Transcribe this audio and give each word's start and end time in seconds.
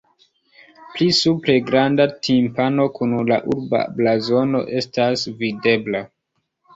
Pli 0.93 1.07
supre 1.17 1.57
granda 1.67 2.07
timpano 2.27 2.85
kun 2.95 3.13
la 3.31 3.37
urba 3.55 3.81
blazono 3.99 4.63
estas 4.81 5.27
videbla. 5.43 6.03